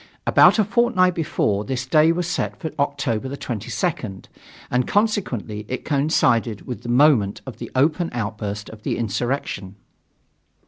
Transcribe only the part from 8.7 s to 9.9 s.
of the insurrection.